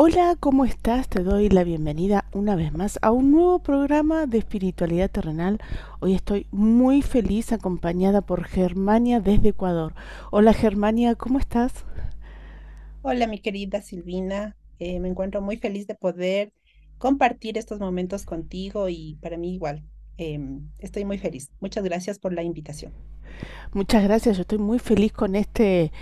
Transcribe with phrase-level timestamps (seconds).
[0.00, 1.08] Hola, ¿cómo estás?
[1.08, 5.58] Te doy la bienvenida una vez más a un nuevo programa de espiritualidad terrenal.
[5.98, 9.94] Hoy estoy muy feliz acompañada por Germania desde Ecuador.
[10.30, 11.84] Hola Germania, ¿cómo estás?
[13.02, 16.52] Hola mi querida Silvina, eh, me encuentro muy feliz de poder
[16.98, 19.82] compartir estos momentos contigo y para mí igual.
[20.16, 21.50] Em, estoy muy feliz.
[21.58, 22.92] Muchas gracias por la invitación.
[23.72, 25.92] Muchas gracias, yo estoy muy feliz con este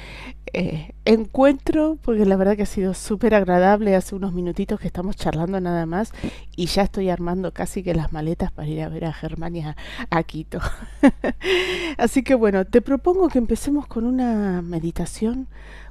[0.52, 3.96] eh, encuentro porque la verdad que ha sido súper agradable.
[3.96, 6.12] Hace unos minutitos que estamos charlando nada más
[6.54, 9.76] y ya estoy armando casi que las maletas para ir a ver a Germania
[10.10, 10.60] a Quito.
[11.98, 15.48] Así que bueno, te propongo que empecemos con una meditación,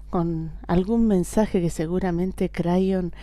[0.09, 3.13] con algún mensaje que seguramente Crayon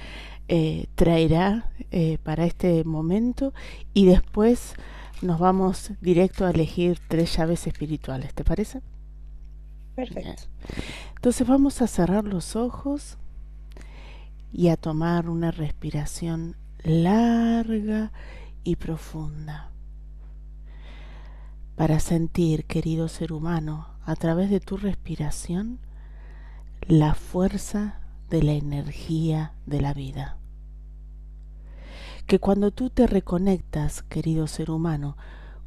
[0.49, 3.55] eh, traerá eh, para este momento
[3.95, 4.75] y después
[5.23, 8.83] nos vamos directo a elegir tres llaves espirituales, ¿te parece?
[9.95, 10.45] Perfecto.
[11.17, 13.19] Entonces vamos a cerrar los ojos
[14.53, 18.13] y a tomar una respiración larga
[18.65, 19.71] y profunda
[21.77, 25.79] para sentir, querido ser humano, a través de tu respiración,
[26.87, 30.42] la fuerza de la energía de la vida
[32.27, 35.17] que cuando tú te reconectas, querido ser humano,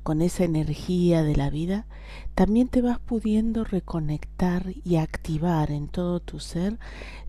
[0.03, 1.88] con esa energía de la vida,
[2.36, 6.78] también te vas pudiendo reconectar y activar en todo tu ser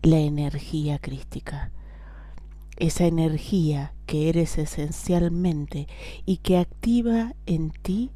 [0.03, 1.71] la energía crística.
[2.77, 5.87] Esa energía que eres esencialmente
[6.25, 8.11] y que activa en ti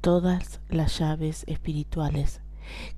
[0.00, 2.40] todas las llaves espirituales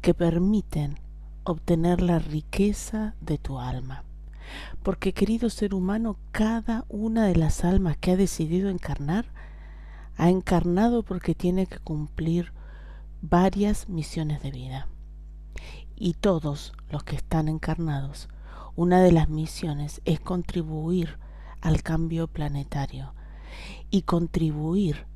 [0.01, 0.99] que permiten
[1.45, 4.08] obtener la riqueza de tu alma.
[4.83, 9.27] Porque querido ser humano, cada una de las almas que ha decidido encarnar,
[10.17, 12.53] ha encarnado porque tiene que cumplir
[13.23, 14.89] varias misiones de vida.
[15.97, 18.29] Y todos los que están encarnados,
[18.77, 21.19] una de las misiones es contribuir
[21.61, 23.13] al cambio planetario
[23.91, 25.07] y contribuir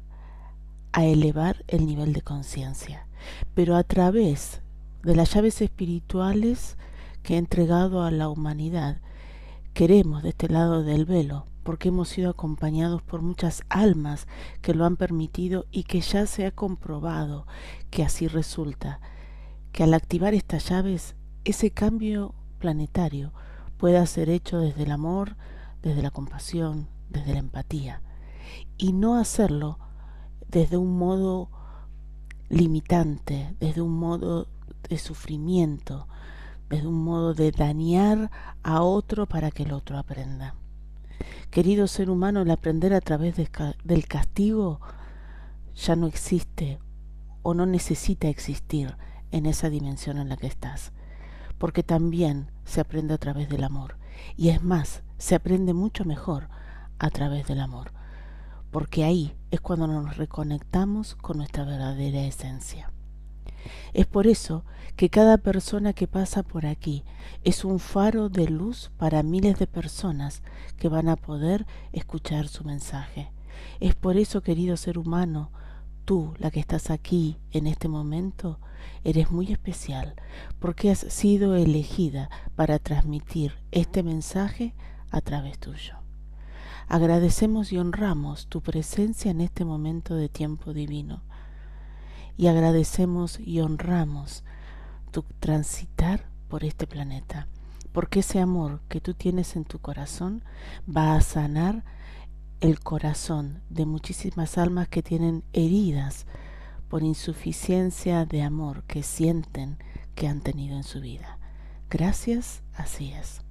[0.93, 3.07] a elevar el nivel de conciencia,
[3.55, 4.63] pero a través
[5.03, 6.77] de las llaves espirituales
[7.23, 9.01] que ha entregado a la humanidad
[9.75, 14.27] queremos de este lado del velo, porque hemos sido acompañados por muchas almas
[14.61, 17.47] que lo han permitido y que ya se ha comprobado
[17.91, 19.01] que así resulta,
[19.73, 23.33] que al activar estas llaves, ese cambio planetario
[23.79, 25.37] pueda ser hecho desde el amor,
[25.83, 28.03] desde la compasión, desde la empatía,
[28.77, 29.79] y no hacerlo
[30.49, 31.51] desde un modo
[32.49, 34.49] limitante, desde un modo
[34.89, 36.07] de sufrimiento,
[36.73, 38.31] es un modo de dañar
[38.63, 40.55] a otro para que el otro aprenda.
[41.51, 44.81] Querido ser humano, el aprender a través del castigo
[45.75, 46.79] ya no existe
[47.43, 48.97] o no necesita existir
[49.31, 50.93] en esa dimensión en la que estás,
[51.59, 53.99] porque también se aprende a través del amor.
[54.37, 56.49] Y es más, se aprende mucho mejor
[56.99, 57.93] a través del amor,
[58.71, 62.92] porque ahí es cuando nos reconectamos con nuestra verdadera esencia.
[63.93, 64.65] Es por eso
[64.97, 67.05] que cada persona que pasa por aquí
[67.45, 70.43] es un faro de luz para miles de personas
[70.77, 73.33] que van a poder escuchar su mensaje.
[73.81, 75.51] Es por eso, querido ser humano,
[76.05, 78.59] tú, la que estás aquí en este momento,
[79.05, 80.15] eres muy especial,
[80.59, 84.75] porque has sido elegida para transmitir este mensaje
[85.11, 85.97] a través tuyo.
[86.89, 91.23] Agradecemos y honramos tu presencia en este momento de tiempo divino
[92.37, 94.45] y agradecemos y honramos
[95.11, 97.49] tu transitar por este planeta,
[97.93, 100.43] porque ese amor que tú tienes en tu corazón
[100.89, 101.85] va a sanar
[102.61, 106.27] el corazón de muchísimas almas que tienen heridas
[106.89, 109.79] por insuficiencia de amor que sienten
[110.15, 111.39] que han tenido en su vida.
[111.91, 113.43] Gracias, así es.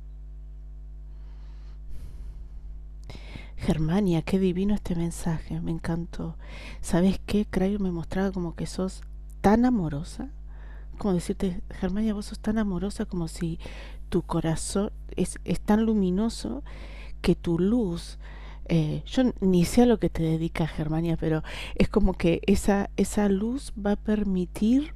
[3.71, 6.35] Germania, qué divino este mensaje, me encantó.
[6.81, 7.45] ¿Sabes qué?
[7.45, 9.01] Crayo me mostraba como que sos
[9.39, 10.29] tan amorosa,
[10.97, 13.59] como decirte, Germania, vos sos tan amorosa como si
[14.09, 16.65] tu corazón es, tan luminoso
[17.21, 18.19] que tu luz,
[18.65, 21.41] eh, yo ni sé a lo que te dedica Germania, pero
[21.75, 24.95] es como que esa, esa luz va a permitir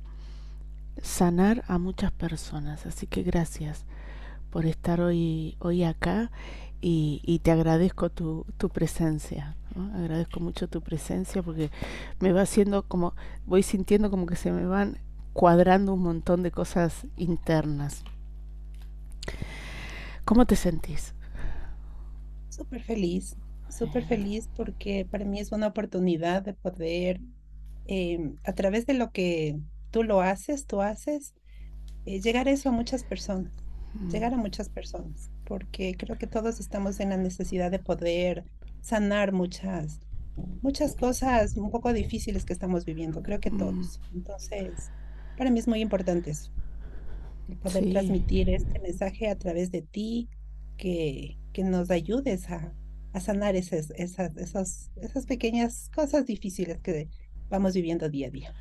[1.01, 2.85] sanar a muchas personas.
[2.85, 3.85] Así que gracias
[4.49, 6.29] por estar hoy, hoy acá
[6.87, 9.57] y, te agradezco tu, tu presencia.
[9.95, 11.71] Agradezco mucho tu presencia porque
[12.19, 13.15] me va haciendo como,
[13.47, 14.99] voy sintiendo como que se me van
[15.33, 18.03] cuadrando un montón de cosas internas.
[20.25, 21.15] ¿Cómo te sentís?
[22.49, 23.35] Súper feliz,
[23.67, 27.19] súper feliz porque para mí es una oportunidad de poder,
[27.87, 29.57] em, a través de lo que
[29.89, 31.33] tú lo haces, tú haces,
[32.05, 33.51] eh, llegar eso a muchas personas,
[34.09, 34.41] llegar a mm.
[34.41, 38.45] muchas personas, porque creo que todos estamos en la necesidad de poder
[38.81, 39.99] sanar muchas,
[40.61, 43.57] muchas cosas un poco difíciles que estamos viviendo, creo que mm.
[43.57, 44.01] todos.
[44.13, 44.91] Entonces,
[45.37, 46.51] para mí es muy importante eso,
[47.61, 50.29] poder transmitir este mensaje a través de ti,
[50.77, 52.73] que, que nos ayudes a,
[53.13, 57.07] a sanar esas, esas, esas, esas pequeñas cosas difíciles que
[57.49, 58.53] vamos viviendo día a día.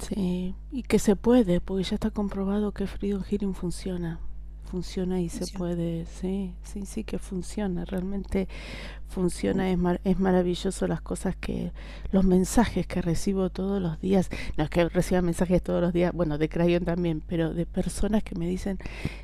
[0.00, 4.20] Sí, y que se puede, porque ya está comprobado que Freedom Healing funciona.
[4.64, 8.48] Funciona y se puede, sí, sí, sí que funciona, realmente
[9.08, 11.70] funciona, es, mar, es maravilloso las cosas que,
[12.10, 16.12] los mensajes que recibo todos los días, no es que reciba mensajes todos los días,
[16.12, 18.78] bueno, de Crayon también, pero de personas que me dicen,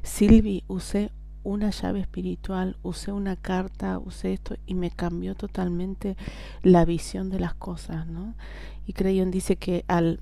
[0.04, 1.10] Silvi, usé
[1.42, 6.16] una llave espiritual, usé una carta, usé esto y me cambió totalmente
[6.62, 8.34] la visión de las cosas, ¿no?
[8.86, 10.20] Y Crayon dice que al,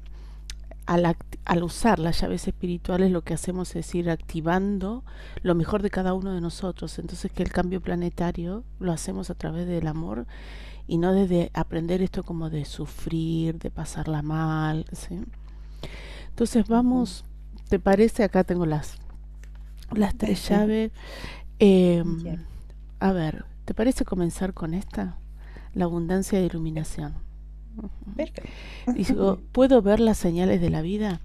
[0.89, 5.05] al, al, usar las llaves espirituales lo que hacemos es ir activando
[5.43, 6.99] lo mejor de cada uno de nosotros.
[6.99, 10.27] Entonces que el cambio planetario lo hacemos a través del amor
[10.87, 14.87] y no desde aprender esto como de sufrir, de pasarla mal.
[14.93, 15.21] ¿sí?
[16.31, 17.27] Entonces vamos,
[17.69, 18.25] ¿te parece?
[18.25, 18.97] Acá tengo las
[19.91, 20.91] las tres llaves.
[21.59, 22.47] Em,
[22.99, 25.19] a ver, ¿te parece comenzar con esta?
[25.75, 27.28] La abundancia de iluminación.
[28.17, 29.41] Perfecto.
[29.53, 31.21] ¿puedo ver las señales de la vida?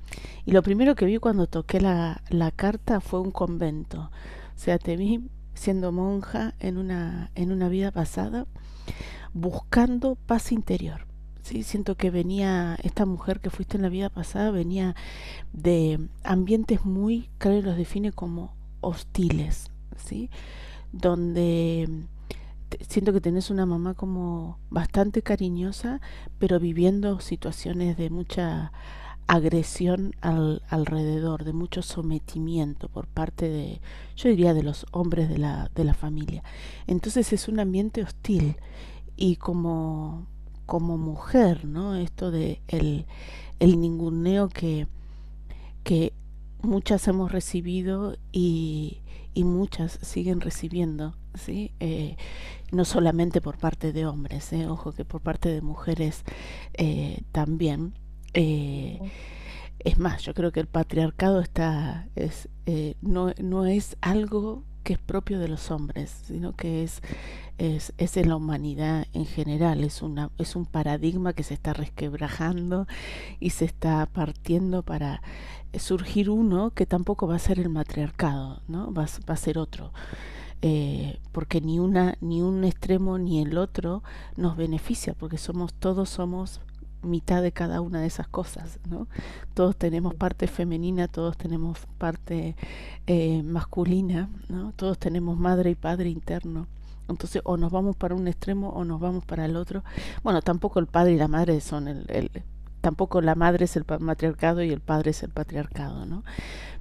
[0.45, 4.11] Y lo primero que vi cuando toqué la, la carta fue un convento.
[4.55, 8.45] O sea, te vi siendo monja en una, en una vida pasada,
[9.33, 11.07] buscando paz interior.
[11.41, 14.95] Sí, siento que venía, esta mujer que fuiste en la vida pasada, venía
[15.51, 20.29] de ambientes muy, claro, los define como hostiles, ¿sí?
[20.93, 21.89] Donde
[22.87, 26.01] siento que tenés una mamá como bastante cariñosa,
[26.39, 28.71] pero viviendo situaciones de mucha
[29.27, 33.81] agresión al, alrededor, de mucho sometimiento por parte de,
[34.15, 36.43] yo diría, de los hombres de la, de la familia.
[36.87, 38.57] Entonces es un ambiente hostil
[39.15, 40.27] y como
[40.65, 41.95] como mujer, ¿no?
[41.95, 43.05] Esto de el,
[43.59, 44.87] el ninguneo que,
[45.83, 46.13] que
[46.61, 49.02] muchas hemos recibido y,
[49.33, 51.71] y muchas siguen recibiendo, ¿sí?
[51.79, 52.17] Eh,
[52.71, 54.67] no solamente por parte de hombres, ¿eh?
[54.67, 56.23] ojo que por parte de mujeres
[56.73, 57.93] eh, también.
[58.33, 58.99] Eh,
[59.79, 64.93] es más, yo creo que el patriarcado está es, eh, no, no es algo que
[64.93, 67.01] es propio de los hombres, sino que es,
[67.57, 71.73] es, es en la humanidad en general, es, una, es un paradigma que se está
[71.73, 72.87] resquebrajando
[73.39, 75.21] y se está partiendo para
[75.77, 78.93] surgir uno que tampoco va a ser el matriarcado, ¿no?
[78.93, 79.91] va, va a ser otro.
[80.65, 84.01] Eh, porque ni una ni un extremo ni el otro
[84.37, 86.61] nos beneficia porque somos todos somos
[87.03, 89.07] mitad de cada una de esas cosas, ¿no?
[89.53, 92.55] Todos tenemos parte femenina, todos tenemos parte
[93.07, 94.73] eh, masculina, ¿no?
[94.75, 96.67] Todos tenemos madre y padre interno.
[97.09, 99.83] Entonces, o nos vamos para un extremo o nos vamos para el otro.
[100.23, 102.31] Bueno, tampoco el padre y la madre son el, el
[102.81, 106.23] tampoco la madre es el matriarcado y el padre es el patriarcado, ¿no?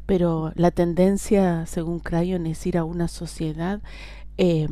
[0.07, 3.81] Pero la tendencia, según Crayon, es ir a una sociedad
[4.37, 4.69] eh,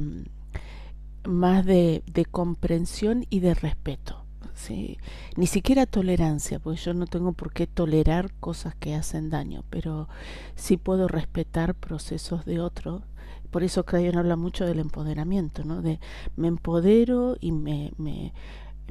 [1.25, 4.20] más de, de comprensión y de respeto
[4.61, 4.99] ¿sí?
[5.37, 10.09] ni siquiera tolerancia, porque yo no tengo por qué tolerar cosas que hacen daño, pero
[10.55, 13.03] sí puedo respetar procesos de otro.
[13.51, 15.83] Por eso Crayon habla mucho del empoderamiento, ¿no?
[15.83, 15.99] De
[16.37, 18.33] me empodero y me, me,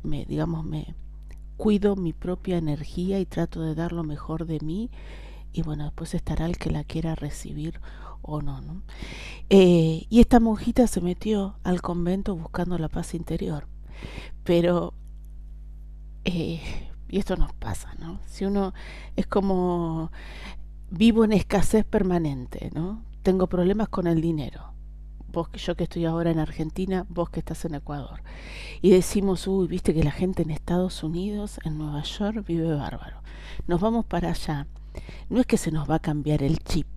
[0.03, 0.95] me, digamos, me
[1.57, 4.89] cuido mi propia energía y trato de dar lo mejor de mí
[5.51, 7.79] y bueno, después estará el que la quiera recibir
[8.21, 8.81] o no, ¿no?
[9.49, 13.67] Eh, y esta monjita se metió al convento buscando la paz interior,
[14.43, 14.93] pero
[16.25, 16.61] eh,
[17.09, 18.19] y esto nos pasa, ¿no?
[18.27, 18.73] Si uno
[19.15, 20.11] es como
[20.91, 23.03] vivo en escasez permanente, ¿no?
[23.23, 24.73] Tengo problemas con el dinero.
[25.31, 28.21] Vos, yo que estoy ahora en Argentina, vos que estás en Ecuador.
[28.81, 33.21] Y decimos, uy, viste que la gente en Estados Unidos, en Nueva York, vive bárbaro.
[33.67, 34.67] Nos vamos para allá.
[35.29, 36.88] No es que se nos va a cambiar el chip,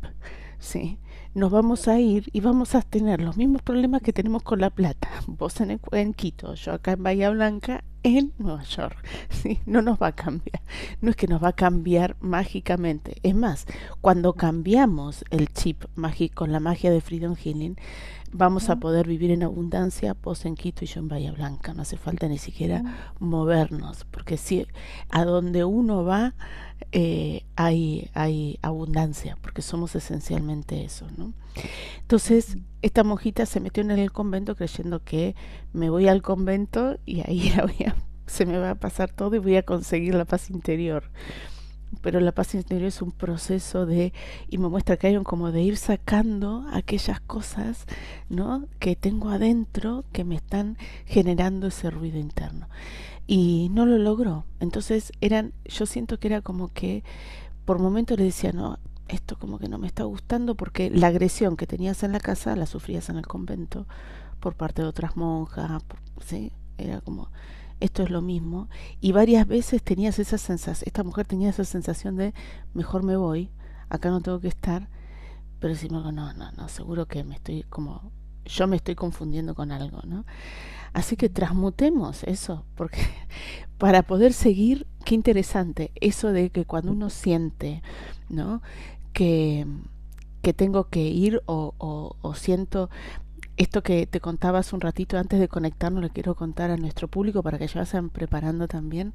[0.59, 0.99] ¿sí?
[1.35, 4.71] Nos vamos a ir y vamos a tener los mismos problemas que tenemos con la
[4.71, 5.09] plata.
[5.27, 8.97] Vos en, en Quito, yo acá en Bahía Blanca en Nueva York.
[9.31, 9.61] ¿sí?
[9.67, 10.63] No nos va a cambiar.
[11.01, 13.17] No es que nos va a cambiar mágicamente.
[13.23, 13.67] Es más,
[14.01, 17.77] cuando cambiamos el chip mágico la magia de Freedom Healing,
[18.33, 21.75] vamos a poder vivir en abundancia, vos en Quito y yo en Bahía Blanca.
[21.75, 24.67] No hace falta ni siquiera movernos, porque si
[25.11, 26.35] a donde uno va
[26.91, 31.07] eh, hay, hay abundancia, porque somos esencialmente eso.
[31.17, 31.33] ¿no?
[32.01, 35.37] Entonces, esta monjita se metió en el convento creyendo que
[35.73, 37.53] me voy al convento y ahí
[38.27, 41.05] se me va a pasar todo y voy a conseguir la paz interior
[42.01, 44.13] pero la paz interior es un proceso de,
[44.49, 47.87] y me muestra que hay un como de ir sacando aquellas cosas,
[48.29, 48.67] ¿no?
[48.79, 52.69] Que tengo adentro que me están generando ese ruido interno.
[53.27, 54.45] Y no lo logró.
[54.61, 57.05] Entonces eran, yo siento que era como que
[57.65, 61.57] por momentos le decía, no, esto como que no me está gustando porque la agresión
[61.57, 63.87] que tenías en la casa la sufrías en el convento
[64.41, 65.83] por parte de otras monjas,
[66.25, 66.53] ¿sí?
[66.79, 67.31] Era como,
[67.83, 68.69] esto es lo mismo.
[69.01, 72.33] Y varias veces tenías esa sensación, esta mujer tenía esa sensación de,
[72.75, 73.51] mejor me voy,
[73.89, 74.89] acá no tengo que estar,
[75.59, 78.13] pero si no, no, no, seguro que me estoy como,
[78.45, 80.25] yo me estoy confundiendo con algo, ¿no?
[80.93, 83.01] Así que transmutemos eso, porque
[83.79, 87.83] para poder seguir, qué interesante, eso de que cuando uno siente,
[88.29, 88.63] ¿no?
[89.13, 89.67] Que,
[90.41, 92.91] que tengo que ir o, o siento
[93.57, 97.09] esto que te contaba hace un ratito antes de conectarnos, le quiero contar a nuestro
[97.09, 99.13] público para que ya vayan preparando también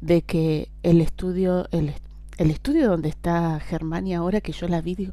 [0.00, 1.92] de que el estudio, el,
[2.38, 5.12] el estudio donde está Germania ahora, que yo la vi, digo,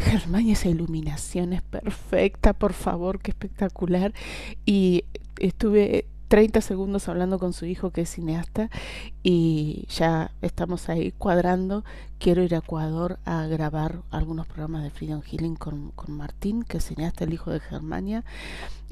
[0.00, 4.12] Germania, esa iluminación es perfecta, por favor, qué espectacular.
[4.66, 5.04] Y
[5.38, 8.70] estuve 30 segundos hablando con su hijo que es cineasta
[9.22, 11.84] y ya estamos ahí cuadrando.
[12.18, 16.78] Quiero ir a Ecuador a grabar algunos programas de Freedom Healing con, con Martín, que
[16.78, 18.24] es cineasta, el hijo de Germania.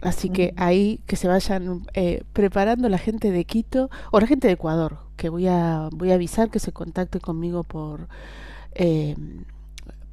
[0.02, 4.46] Así que ahí que se vayan eh, preparando la gente de Quito o la gente
[4.46, 8.08] de Ecuador, que voy a, voy a avisar que se contacte conmigo por...
[8.74, 9.16] Eh,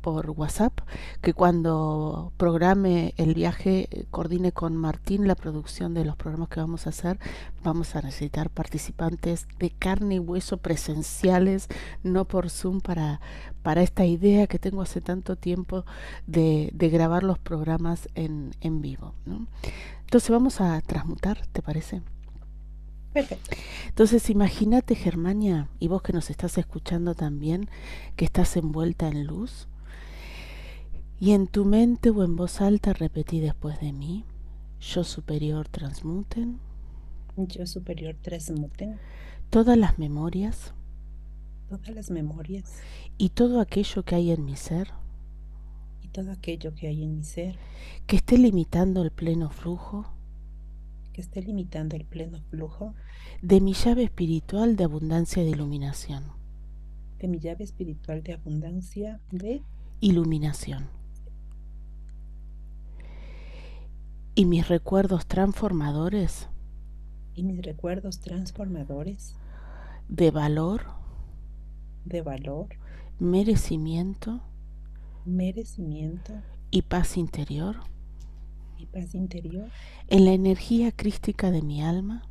[0.03, 0.81] por WhatsApp,
[1.21, 6.59] que cuando programe el viaje, eh, coordine con Martín la producción de los programas que
[6.59, 7.17] vamos a hacer,
[7.63, 11.69] vamos a necesitar participantes de carne y hueso presenciales,
[12.03, 13.21] no por Zoom, para,
[13.63, 15.85] para esta idea que tengo hace tanto tiempo
[16.27, 19.15] de, de grabar los programas en, en vivo.
[19.25, 19.47] ¿no?
[20.01, 22.01] Entonces vamos a transmutar, ¿te parece?
[23.13, 23.55] Perfecto.
[23.87, 27.69] Entonces imagínate, Germania, y vos que nos estás escuchando también,
[28.17, 29.69] que estás envuelta en luz,
[31.19, 34.25] y en tu mente o en voz alta repetí después de mí,
[34.79, 36.59] yo superior transmuten.
[37.37, 38.99] Yo superior transmuten.
[39.49, 40.73] Todas las memorias.
[41.69, 42.79] Todas las memorias.
[43.17, 44.89] Y todo aquello que hay en mi ser.
[46.01, 47.57] Y todo aquello que hay en mi ser.
[48.05, 50.05] Que esté limitando el pleno flujo.
[51.13, 52.93] Que esté limitando el pleno flujo.
[53.41, 56.23] De mi llave espiritual de abundancia de iluminación.
[57.19, 59.63] De mi llave espiritual de abundancia de
[60.01, 61.02] iluminación.
[64.35, 66.49] ¿Y mis recuerdos transformadores?
[67.35, 69.35] ¿Y mis recuerdos transformadores?
[70.09, 70.85] De valor.
[72.03, 72.69] De valor.
[73.19, 74.41] Merecimiento.
[75.23, 76.33] Merecimiento.
[76.71, 77.75] Y paz interior.
[78.79, 79.69] Y paz interior.
[80.07, 82.27] En la energía crística de mi alma.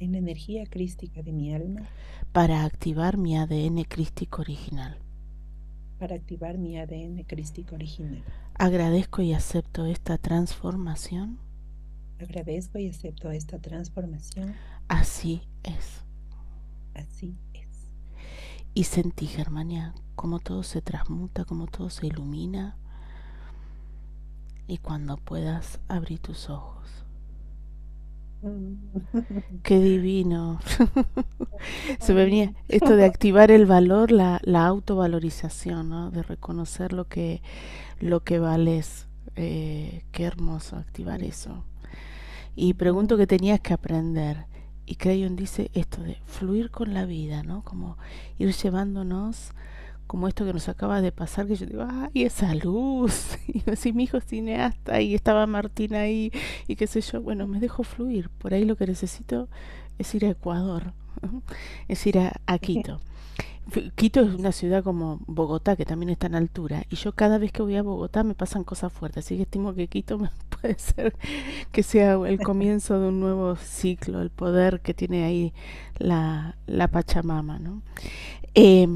[0.00, 1.88] En la energía crística de mi alma.
[2.32, 5.01] Para activar mi ADN crístico original
[6.02, 8.24] para activar mi ADN crístico original.
[8.54, 11.38] Agradezco y acepto esta transformación.
[12.18, 14.56] Agradezco y acepto esta transformación.
[14.88, 16.02] Así es.
[16.94, 17.92] Así es.
[18.74, 22.76] Y sentí, Germania, cómo todo se transmuta, cómo todo se ilumina.
[24.66, 27.04] Y cuando puedas, abrir tus ojos.
[29.62, 30.60] Qué divino.
[32.00, 36.10] Se me venía esto de activar el valor, la, autovalorización, ¿no?
[36.10, 37.42] de reconocer lo que,
[38.00, 39.06] lo que vales.
[39.36, 41.64] Eh, qué hermoso activar eso.
[42.54, 44.46] Y pregunto que tenías que aprender.
[44.84, 47.62] Y Crayon dice esto de fluir con la vida, ¿no?
[47.62, 47.96] Como
[48.38, 49.52] ir llevándonos
[50.12, 53.94] como esto que nos acaba de pasar, que yo digo, ay, esa luz, y así
[53.94, 56.30] mi hijo es cineasta, y estaba Martín ahí,
[56.68, 59.48] y qué sé yo, bueno, me dejo fluir, por ahí lo que necesito
[59.96, 60.92] es ir a Ecuador,
[61.88, 63.00] es ir a, Quito.
[63.94, 67.50] Quito es una ciudad como Bogotá, que también está en altura, y yo cada vez
[67.50, 70.18] que voy a Bogotá me pasan cosas fuertes, así que estimo que Quito
[70.60, 71.16] puede ser
[71.70, 75.54] que sea el comienzo de un nuevo ciclo, el poder que tiene ahí
[75.96, 77.80] la, la Pachamama, ¿no?
[78.54, 78.86] Eh,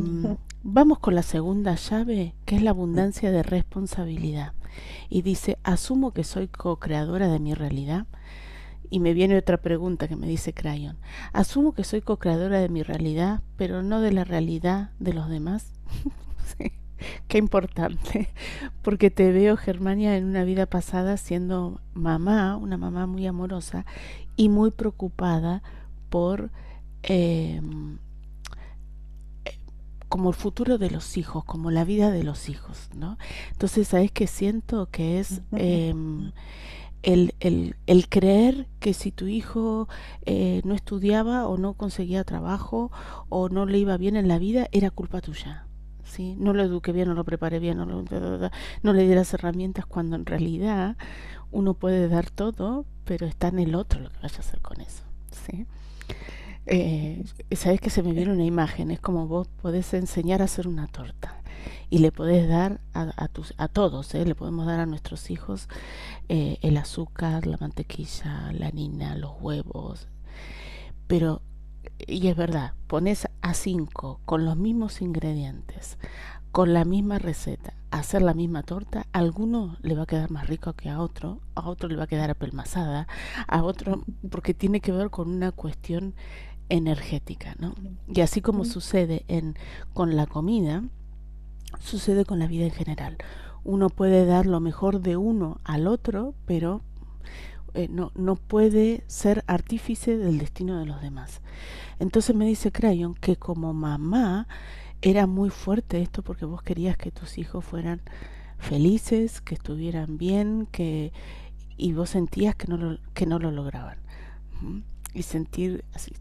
[0.68, 4.52] Vamos con la segunda llave, que es la abundancia de responsabilidad.
[5.08, 8.06] Y dice, asumo que soy co-creadora de mi realidad
[8.90, 10.98] Y me viene otra pregunta que me dice Crayon.
[11.32, 15.72] Asumo que soy co-creadora de mi realidad, pero no de la realidad de los demás.
[16.58, 16.72] sí.
[17.28, 18.30] Qué importante,
[18.82, 23.86] porque te veo, Germania, en una vida pasada siendo mamá, una mamá muy amorosa
[24.36, 25.62] y muy preocupada
[26.10, 26.50] por
[27.02, 27.60] eh,
[30.08, 33.18] como el futuro de los hijos, como la vida de los hijos, ¿no?
[33.52, 34.88] Entonces, ¿sabes qué siento?
[34.90, 35.94] Que es eh,
[37.02, 39.88] el, el, el, creer que si tu hijo
[40.24, 42.90] eh, no estudiaba o no conseguía trabajo
[43.28, 45.66] o no le iba bien en la vida, era culpa tuya.
[46.04, 46.36] ¿sí?
[46.38, 48.04] No lo eduqué bien, no lo preparé bien, no, lo,
[48.82, 50.96] no le di las herramientas cuando en realidad
[51.50, 54.80] uno puede dar todo, pero está en el otro lo que vaya a hacer con
[54.80, 55.04] eso.
[55.30, 55.66] ¿sí?
[56.66, 60.66] Eh, Sabes que se me viene una imagen, es como vos podés enseñar a hacer
[60.66, 61.40] una torta
[61.90, 64.24] y le podés dar a, a, tus, a todos, ¿eh?
[64.24, 65.68] le podemos dar a nuestros hijos
[66.28, 70.08] eh, el azúcar, la mantequilla, la harina, los huevos.
[71.06, 71.42] Pero,
[72.06, 75.98] y es verdad, pones a cinco con los mismos ingredientes,
[76.50, 80.48] con la misma receta, hacer la misma torta, a alguno le va a quedar más
[80.48, 83.06] rico que a otro, a otro le va a quedar apelmazada,
[83.46, 86.14] a otro, porque tiene que ver con una cuestión
[86.68, 87.74] energética, ¿no?
[88.08, 89.56] Y así como sucede en,
[89.94, 90.82] con la comida,
[91.80, 93.16] sucede con la vida en general.
[93.64, 96.82] Uno puede dar lo mejor de uno al otro, pero
[97.74, 101.42] eh, no, no puede ser artífice del destino de los demás.
[101.98, 104.48] Entonces me dice Crayon que como mamá
[105.02, 108.00] era muy fuerte esto porque vos querías que tus hijos fueran
[108.58, 111.12] felices, que estuvieran bien, que
[111.76, 113.98] y vos sentías que no lo, que no lo lograban.
[115.16, 116.12] Y sentir así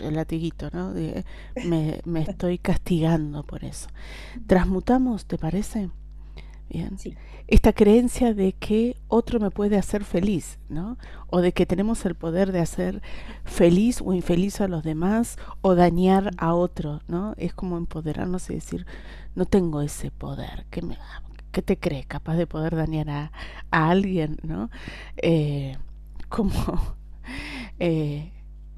[0.00, 0.94] el latiguito, ¿no?
[0.94, 1.24] De,
[1.64, 3.88] me, me estoy castigando por eso.
[4.46, 5.90] Transmutamos, ¿te parece?
[6.70, 6.96] Bien.
[6.96, 7.16] Sí.
[7.48, 10.96] Esta creencia de que otro me puede hacer feliz, ¿no?
[11.26, 13.02] O de que tenemos el poder de hacer
[13.44, 17.34] feliz o infeliz a los demás o dañar a otro, ¿no?
[17.36, 18.86] Es como empoderarnos y decir,
[19.34, 20.66] no tengo ese poder.
[20.70, 20.96] ¿Qué, me,
[21.50, 22.06] qué te crees?
[22.06, 23.32] ¿Capaz de poder dañar a,
[23.72, 24.70] a alguien, ¿no?
[25.16, 25.76] Eh,
[26.28, 26.96] como...
[27.78, 28.32] Eh,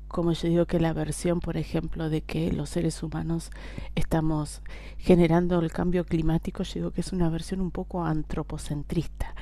[0.09, 3.51] como yo digo que la versión, por ejemplo, de que los seres humanos
[3.95, 4.63] estamos
[4.99, 9.35] generando el cambio climático, yo digo que es una versión un poco antropocentrista.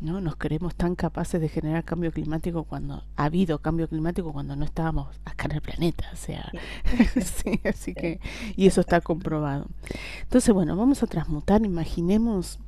[0.00, 0.20] ¿no?
[0.20, 4.64] Nos creemos tan capaces de generar cambio climático cuando ha habido cambio climático cuando no
[4.64, 6.50] estábamos acá en el planeta, o sea,
[7.22, 8.20] sí, así que,
[8.56, 9.66] y eso está comprobado.
[10.22, 12.58] Entonces, bueno, vamos a transmutar, imaginemos,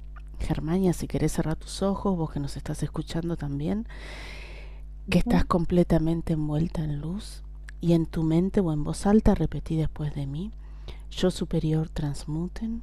[0.40, 3.86] Germania, si querés cerrar tus ojos, vos que nos estás escuchando también,
[5.10, 7.42] que estás completamente envuelta en luz
[7.80, 10.52] y en tu mente o en voz alta repetí después de mí,
[11.10, 12.82] yo superior transmuten.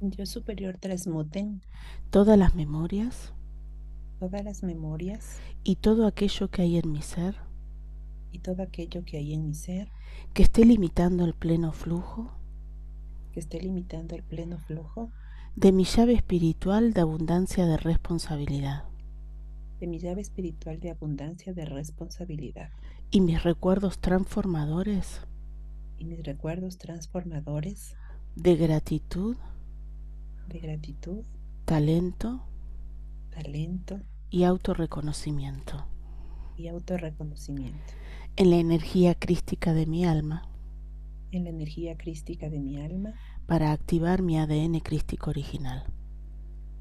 [0.00, 1.62] Yo superior transmuten.
[2.10, 3.32] Todas las memorias.
[4.18, 5.38] Todas las memorias.
[5.62, 7.36] Y todo aquello que hay en mi ser.
[8.32, 9.90] Y todo aquello que hay en mi ser.
[10.32, 12.32] Que esté limitando el pleno flujo.
[13.32, 15.10] Que esté limitando el pleno flujo.
[15.54, 18.84] De mi llave espiritual de abundancia de responsabilidad
[19.84, 22.70] de mi llave espiritual de abundancia de responsabilidad.
[23.10, 25.20] ¿Y mis recuerdos transformadores?
[25.98, 27.94] ¿Y mis recuerdos transformadores?
[28.34, 29.36] De gratitud.
[30.48, 31.26] De gratitud.
[31.66, 32.46] Talento.
[33.28, 34.00] Talento.
[34.30, 35.86] Y autorreconocimiento.
[36.56, 37.92] Y autorreconocimiento.
[38.36, 40.48] En la energía crística de mi alma.
[41.30, 43.12] En la energía crística de mi alma.
[43.46, 45.84] Para activar mi ADN crístico original.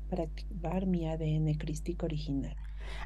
[0.10, 2.56] Para activar mi ADN crístico original.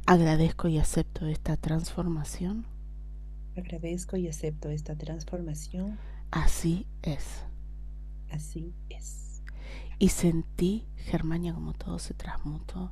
[0.06, 2.66] Agradezco y acepto esta transformación.
[3.56, 5.98] Agradezco y acepto esta transformación.
[6.32, 7.44] Así es.
[8.32, 9.42] Así es.
[10.00, 12.92] Y sentí, Germania, como todo se transmutó,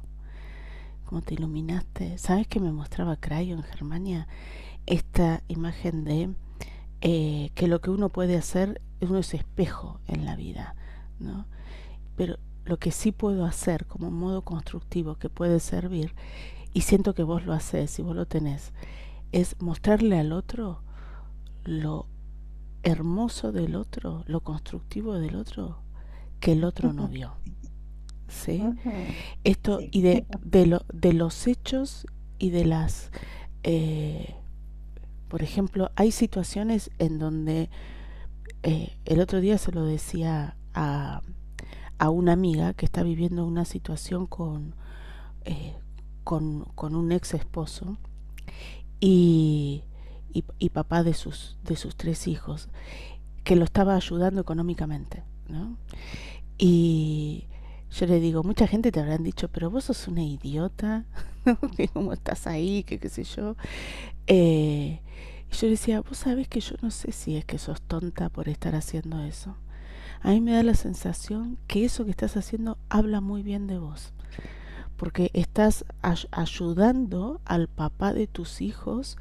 [1.05, 2.17] como te iluminaste.
[2.17, 4.27] ¿Sabes que me mostraba Crayon, Germania?
[4.85, 6.33] Esta imagen de
[7.01, 10.75] eh, que lo que uno puede hacer, uno es espejo en la vida,
[11.19, 11.45] ¿no?
[12.15, 16.15] Pero lo que sí puedo hacer como modo constructivo que puede servir
[16.75, 18.73] y siento que vos lo haces y vos lo tenés,
[19.31, 20.83] es mostrarle al otro
[21.63, 22.05] lo
[22.83, 25.79] hermoso del otro, lo constructivo del otro,
[26.41, 27.37] que el otro no vio.
[28.27, 28.61] ¿Sí?
[29.45, 32.07] Esto y de, de, lo, de los hechos
[32.39, 33.09] y de las...
[33.63, 34.35] Eh,
[35.29, 37.69] por ejemplo, hay situaciones en donde
[38.63, 41.21] eh, el otro día se lo decía a,
[41.99, 44.75] a una amiga que está viviendo una situación con,
[45.45, 45.73] eh,
[46.25, 47.97] con, un ex esposo
[48.99, 49.83] y,
[50.73, 52.67] papá de sus, de sus tres hijos,
[53.45, 55.23] que lo estaba ayudando económicamente.
[55.47, 55.77] ¿no?
[56.57, 57.45] Y
[57.91, 61.05] yo le digo, mucha gente te habrán dicho, pero vos sos una idiota,
[61.93, 63.55] cómo estás ahí, que qué sé yo.
[64.27, 64.99] Eh,
[65.49, 68.49] y yo decía, vos sabés que yo no sé si es que sos tonta por
[68.49, 69.55] estar haciendo eso.
[70.21, 73.77] A mí me da la sensación que eso que estás haciendo habla muy bien de
[73.77, 74.11] vos.
[74.97, 75.85] Porque estás
[76.31, 79.17] ayudando al papá de tus hijos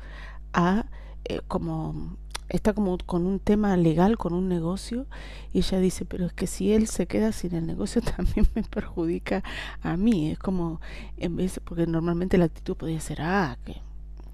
[0.52, 0.86] a
[1.24, 2.16] eh, como
[2.48, 5.06] está como con un tema legal, con un negocio,
[5.52, 8.62] y ella dice, pero es que si él se queda sin el negocio también me
[8.62, 9.42] perjudica
[9.82, 10.30] a mí.
[10.30, 10.80] Es como,
[11.16, 13.80] en vez, porque normalmente la actitud podría ser, ah, que,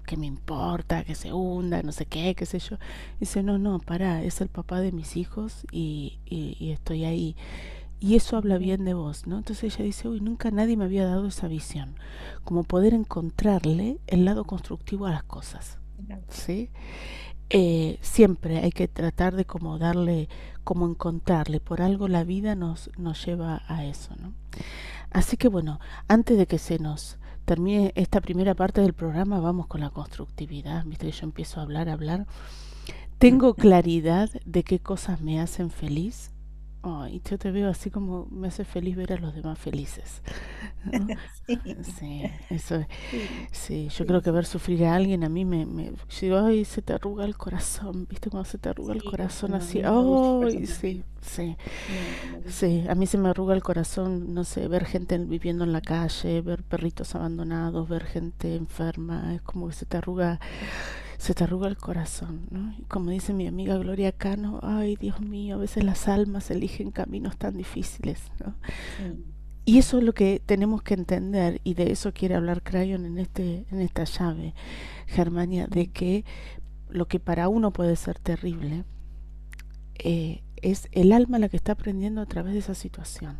[0.05, 2.77] que me importa, que se hunda, no sé qué, qué sé yo.
[3.19, 7.35] dice, no, no, para, es el papá de mis hijos y, y, estoy ahí.
[8.01, 9.37] Y eso habla bien de vos, ¿no?
[9.37, 11.95] Entonces ella dice, uy, nunca nadie me había dado esa visión,
[12.43, 15.77] como poder encontrarle el lado constructivo a las cosas.
[16.27, 16.71] ¿Sí?
[17.51, 20.29] Eh, siempre hay que tratar de como darle,
[20.63, 24.33] como encontrarle, por algo la vida nos, nos lleva a eso, ¿no?
[25.11, 29.67] Así que bueno, antes de que se nos termine esta primera parte del programa, vamos
[29.67, 32.25] con la constructividad, viste que yo empiezo a hablar, a hablar.
[33.19, 36.30] Tengo claridad de qué cosas me hacen feliz,
[36.83, 40.23] Oh, y yo te veo así como me hace feliz ver a los demás felices.
[41.99, 42.23] sí.
[42.49, 42.83] eso
[43.51, 46.81] sí, yo creo que ver sufrir a alguien a mí me, me digo, ay, se
[46.81, 49.81] te arruga el corazón, ¿viste cuando se te arruga el corazón así?
[49.83, 51.57] Ay, sí, sí.
[52.47, 55.81] Sí, a mí se me arruga el corazón, no sé, ver gente viviendo en la
[55.81, 60.39] calle, ver perritos abandonados, ver gente enferma, es como que se te arruga
[61.21, 62.73] se te arruga el corazón, ¿no?
[62.79, 66.89] Y como dice mi amiga Gloria Cano, ay Dios mío, a veces las almas eligen
[66.89, 68.55] caminos tan difíciles, ¿no?
[69.63, 73.19] Y eso es lo que tenemos que entender, y de eso quiere hablar Crayon en,
[73.19, 74.55] este, en esta llave,
[75.05, 76.25] Germania, de que
[76.89, 78.83] lo que para uno puede ser terrible,
[79.99, 83.37] eh, es el alma la que está aprendiendo a través de esa situación.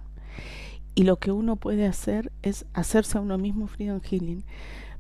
[0.94, 4.44] Y lo que uno puede hacer es hacerse a uno mismo freedom healing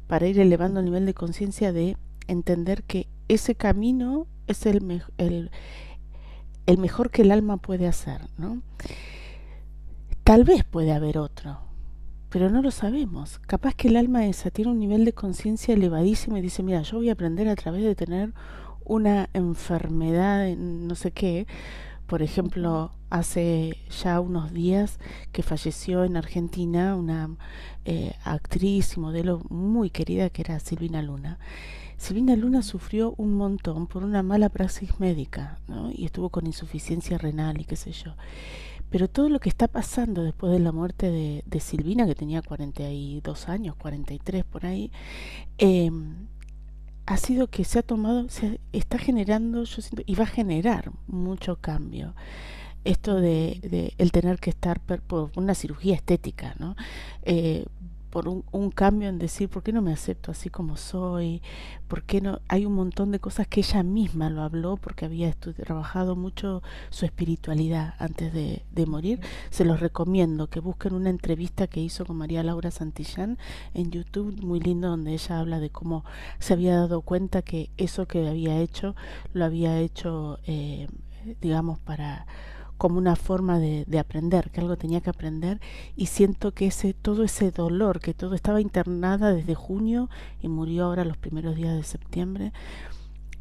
[0.08, 1.96] para ir elevando el nivel de conciencia de
[2.32, 5.52] entender que ese camino es el, el,
[6.65, 8.62] el mejor que el alma puede hacer, ¿no?
[10.24, 11.60] Tal vez puede haber otro,
[12.30, 13.39] pero no lo sabemos.
[13.39, 16.98] Capaz que el alma esa tiene un nivel de conciencia elevadísimo y dice, mira, yo
[16.98, 18.34] voy a aprender a través de tener
[18.86, 21.48] una enfermedad, no sé qué.
[22.08, 25.00] Por ejemplo, hace ya unos días
[25.32, 27.30] que falleció en Argentina una
[27.86, 31.39] eh, actriz y modelo muy querida que era Silvina Luna.
[32.02, 35.92] Silvina Luna sufrió un montón por una mala praxis médica, ¿no?
[35.94, 38.16] Y estuvo con insuficiencia renal y qué sé yo.
[38.90, 41.12] Pero todo lo que está pasando después de la muerte
[41.46, 44.92] de, Silvina, que tenía 42 años, 43 por ahí,
[45.60, 45.92] eh,
[47.06, 50.92] ha sido que se ha tomado, se está generando, yo siento, y va a generar
[51.06, 52.16] mucho cambio.
[52.84, 56.76] Esto de, de el tener que estar por una cirugía estética, ¿no?
[57.22, 57.68] Eh,
[58.12, 61.41] por un, un, cambio en decir, ¿por qué no me acepto así como soy?
[61.88, 62.39] ¿Por qué no?
[62.47, 67.06] Hay un montón de cosas que ella misma lo habló porque había trabajado mucho su
[67.06, 69.21] espiritualidad antes de, de, morir.
[69.50, 73.38] Se los recomiendo que busquen una entrevista que hizo con María Laura Santillán
[73.74, 76.04] en YouTube, muy lindo, donde ella habla de cómo
[76.39, 78.95] se había dado cuenta que eso que había hecho
[79.34, 80.88] lo había hecho, eh,
[81.39, 82.26] digamos, para
[82.82, 85.62] como una forma de, de, aprender, que algo tenía que aprender
[85.96, 90.10] y siento que ese todo ese dolor, que todo estaba internada desde junio
[90.41, 92.54] y murió ahora los primeros días de septiembre,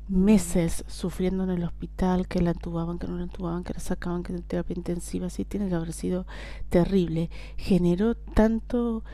[0.08, 4.22] meses sufriendo en el hospital, que la entubaban, que no la entubaban, que la sacaban,
[4.22, 6.26] que en terapia intensiva, así tiene que haber sido
[6.68, 7.30] terrible.
[7.56, 9.04] Generó tanto,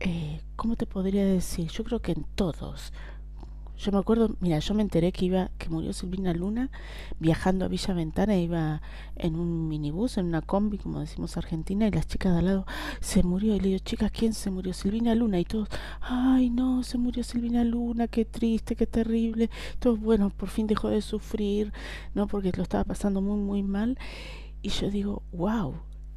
[0.00, 1.68] eh, ¿cómo te podría decir?
[1.68, 2.92] Yo creo que en todos,
[3.78, 6.70] yo me acuerdo, mira, yo me enteré que iba, que murió Silvina Luna
[7.20, 8.82] viajando a Villa Ventana, iba
[9.14, 12.66] en un minibús, en una combi, como decimos Argentina, y las chicas de al lado,
[13.00, 14.72] se murió, y le digo, chicas, ¿quién se murió?
[14.72, 15.68] Silvina Luna, y todos,
[16.00, 20.88] ay no, se murió Silvina Luna, qué triste, qué terrible, todos, bueno, por fin dejó
[20.88, 21.72] de sufrir,
[22.14, 22.26] ¿no?
[22.26, 23.96] Porque lo estaba pasando muy, muy mal,
[24.60, 25.76] y yo digo, wow,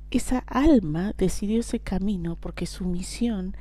[0.10, 3.56] esa alma decidió ese camino porque su misión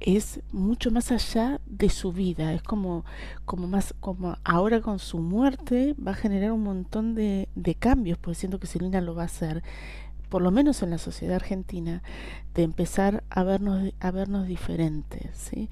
[0.00, 3.04] es mucho más allá de su vida, es como,
[3.44, 8.18] como más, como ahora con su muerte va a generar un montón de, de cambios,
[8.18, 9.62] pues siento que Selena lo va a hacer,
[10.28, 12.02] por lo menos en la sociedad argentina,
[12.54, 15.70] de empezar a vernos, a vernos diferentes, ¿sí?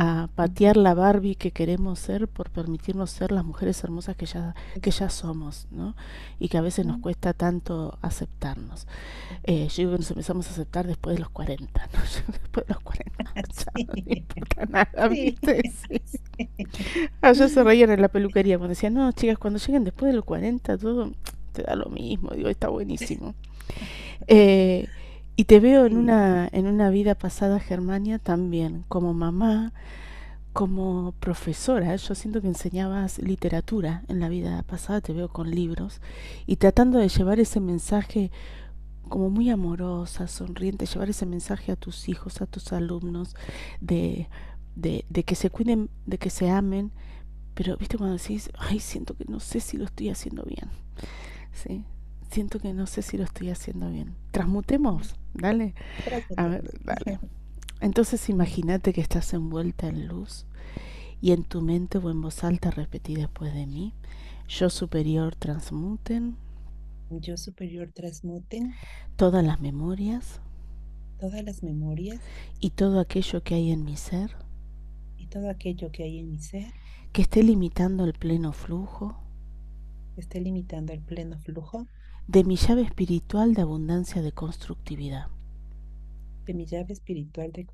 [0.00, 4.54] A patear la Barbie que queremos ser por permitirnos ser las mujeres hermosas que ya,
[4.80, 5.96] que ya somos, ¿no?
[6.38, 8.86] Y que a veces nos cuesta tanto aceptarnos.
[9.42, 11.98] Eh, yo digo que nos empezamos a aceptar después de los 40, ¿no?
[12.32, 13.86] después de los 40, sí.
[13.86, 15.62] no importa nada, ¿viste?
[15.88, 16.00] Sí.
[16.06, 16.48] Sí.
[17.20, 20.24] Ayer se reían en la peluquería cuando decían, no, chicas, cuando lleguen después de los
[20.24, 21.10] 40 todo
[21.52, 23.34] te da lo mismo, digo, está buenísimo.
[24.28, 24.86] Eh,
[25.38, 29.72] Y te veo en una, en una vida pasada, Germania, también como mamá,
[30.52, 31.94] como profesora.
[31.94, 36.00] Yo siento que enseñabas literatura en la vida pasada, te veo con libros,
[36.44, 38.32] y tratando de llevar ese mensaje
[39.08, 43.36] como muy amorosa, sonriente, llevar ese mensaje a tus hijos, a tus alumnos,
[43.80, 44.26] de,
[44.74, 46.90] de, de que se cuiden, de que se amen,
[47.54, 50.68] pero viste cuando decís, ay, siento que no sé si lo estoy haciendo bien,
[51.52, 51.84] ¿sí?
[52.30, 54.14] Siento que no sé si lo estoy haciendo bien.
[54.30, 55.74] Transmutemos, dale.
[56.36, 57.18] A ver, dale.
[57.80, 60.46] Entonces imagínate que estás envuelta en luz
[61.20, 63.94] y en tu mente o en voz alta repetí después de mí,
[64.48, 66.36] yo superior transmuten.
[67.10, 68.74] Yo superior transmuten.
[69.16, 70.40] Todas las memorias,
[71.18, 72.20] todas las memorias.
[72.60, 74.36] Y todo aquello que hay en mi ser,
[75.16, 76.72] y todo aquello que hay en mi ser,
[77.12, 79.18] que esté limitando el pleno flujo,
[80.14, 81.86] que esté limitando el pleno flujo
[82.28, 85.28] de mi llave espiritual de abundancia de constructividad,
[86.44, 87.66] de mi llave espiritual de,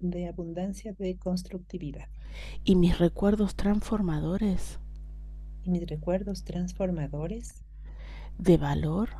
[0.00, 2.08] de abundancia de constructividad,
[2.64, 4.80] y mis recuerdos transformadores,
[5.62, 7.62] y mis recuerdos transformadores.
[8.36, 9.10] De valor,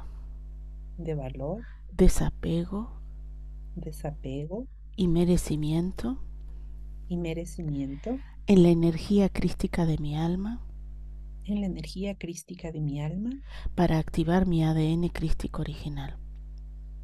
[0.99, 2.91] de valor, desapego,
[3.77, 4.67] desapego.
[4.97, 6.19] Y merecimiento.
[7.09, 8.19] Y merecimiento.
[8.49, 10.67] En la energía crística de mi alma,
[11.51, 13.31] en la energía crística de mi alma,
[13.75, 16.19] para activar mi ADN crístico original.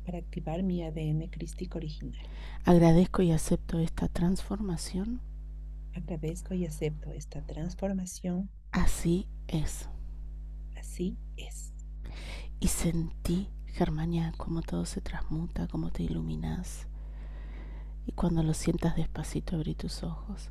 [0.05, 2.23] Para activar mi ADN crístico original.
[2.65, 5.21] Agradezco y acepto esta transformación.
[5.95, 8.51] Agradezco y acepto esta transformación.
[8.71, 9.89] Así es.
[10.77, 11.77] Así es
[12.61, 16.89] y sentí, Germania, cómo todo se transmuta, cómo te iluminas.
[18.07, 20.49] Y cuando lo sientas despacito, abrí tus ojos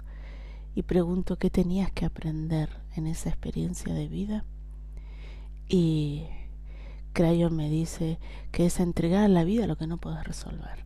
[0.75, 4.43] y pregunto qué tenías que aprender en esa experiencia de vida.
[5.67, 6.27] Y
[7.13, 8.19] Crayon me dice
[8.51, 10.83] que es entregar la vida lo que no puedes resolver.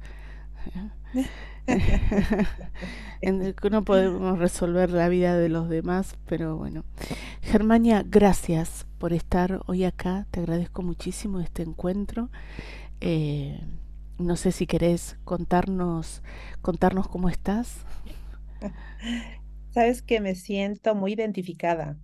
[3.71, 6.83] no podemos resolver la vida de los demás, pero bueno.
[7.41, 10.27] Germania, gracias por estar hoy acá.
[10.29, 12.29] Te agradezco muchísimo este encuentro.
[13.01, 13.59] Eh,
[14.19, 16.21] no sé si querés contarnos,
[16.61, 17.77] contarnos cómo estás.
[19.71, 21.97] Sabes que me siento muy identificada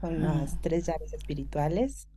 [0.00, 2.08] con las tres llaves espirituales.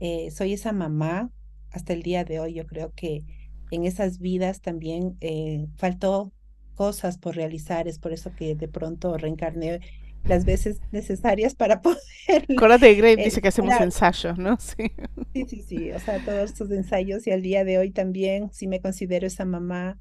[0.00, 1.30] Eh, soy esa mamá
[1.70, 2.54] hasta el día de hoy.
[2.54, 3.24] Yo creo que
[3.70, 6.32] en esas vidas también eh, faltó
[6.74, 9.80] cosas por realizar, es por eso que de pronto reencarné
[10.24, 12.00] las veces necesarias para poder.
[12.48, 14.56] Acuérdate de Grave dice que hacemos ensayos, ¿no?
[14.60, 14.90] Sí.
[15.32, 18.66] sí, sí, sí, o sea, todos estos ensayos y al día de hoy también sí
[18.66, 19.98] me considero esa mamá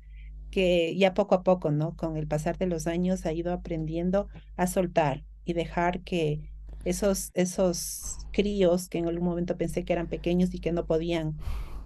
[0.51, 1.95] que ya poco a poco, ¿no?
[1.95, 6.51] Con el pasar de los años ha ido aprendiendo a soltar y dejar que
[6.85, 11.37] esos, esos críos que en algún momento pensé que eran pequeños y que no podían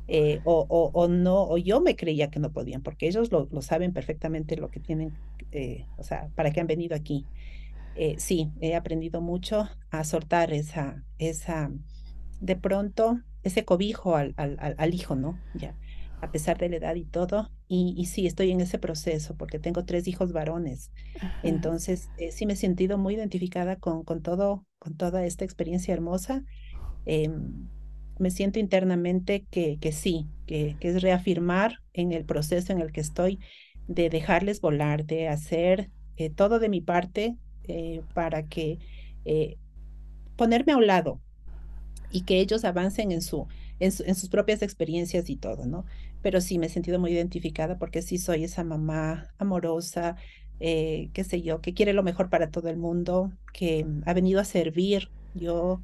[0.08, 3.62] eh, o, o, no, o yo me creía que no podían, porque ellos lo, lo
[3.62, 5.13] saben perfectamente lo que tienen,
[5.51, 7.25] eh, o sea, para qué han venido aquí.
[7.95, 11.71] Eh, sí, he aprendido mucho a soltar esa, esa,
[12.39, 15.39] de pronto, ese cobijo al, al, al hijo, ¿no?
[15.54, 15.75] Ya,
[16.25, 17.51] a pesar de la edad y todo.
[17.67, 20.91] Y, y sí, estoy en ese proceso porque tengo tres hijos varones.
[21.43, 26.43] Entonces, sí me he sentido muy identificada con, con, todo, con toda esta experiencia hermosa.
[27.05, 27.67] Em,
[28.19, 32.91] me siento internamente que, que sí, que, que, es reafirmar en el proceso en el
[32.91, 33.39] que estoy
[33.88, 38.79] de dejarles volar, de hacer eh, todo de mi parte eh, para que
[39.25, 39.57] eh,
[40.35, 41.21] ponerme a un lado
[42.11, 43.47] y que ellos avancen en, su,
[43.79, 45.85] en, en, sus propias experiencias y todo, ¿no?
[46.25, 50.15] Pero sí me he sentido muy identificada porque sí soy esa mamá amorosa,
[50.57, 54.43] qué sé yo, que quiere lo mejor para todo el mundo, que ha venido a
[54.43, 55.11] servir.
[55.35, 55.83] Yo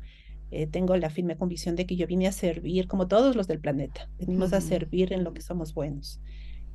[0.50, 3.60] eh, tengo la firme convicción de que yo vine a servir, como todos los del
[3.60, 6.20] planeta, venimos a servir en lo que somos buenos.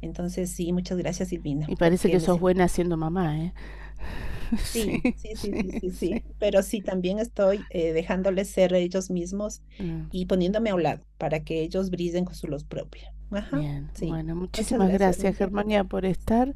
[0.01, 1.67] Entonces, sí, muchas gracias, Silvina.
[1.69, 3.53] Y parece que sos buena siendo mamá, ¿eh?
[4.63, 10.03] Sí, sí, sí, sí, sí, Pero sí, también estoy eh, dejándoles ser ellos mismos mm.
[10.13, 13.13] y poniéndome a un lado para que ellos brillen con su luz propia.
[13.31, 16.55] Bien, bueno, muchísimas gracias, Germania, por estar.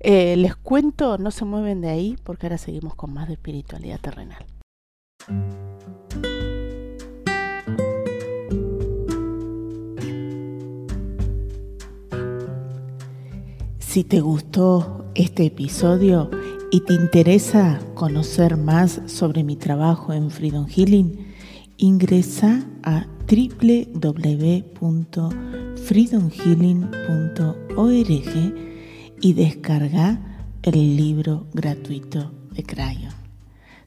[0.00, 4.00] Eh, les cuento, no se mueven de ahí porque ahora seguimos con más de espiritualidad
[4.00, 4.44] terrenal.
[13.78, 16.30] Si te gustó este episodio
[16.70, 21.34] y te interesa conocer más sobre mi trabajo en Freedom Healing,
[21.76, 23.06] ingresa a
[25.88, 28.54] www.freedomhealing.org
[29.20, 30.20] y descarga
[30.62, 33.12] el libro gratuito de Crayon.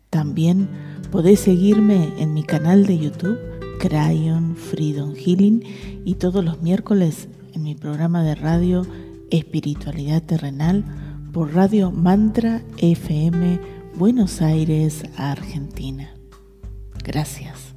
[0.09, 0.67] También
[1.11, 3.37] podés seguirme en mi canal de YouTube
[3.79, 5.63] Crayon Freedom Healing
[6.03, 8.85] y todos los miércoles en mi programa de radio
[9.29, 10.83] Espiritualidad Terrenal
[11.31, 13.59] por Radio Mantra FM
[13.95, 16.13] Buenos Aires, Argentina.
[17.03, 17.70] Gracias.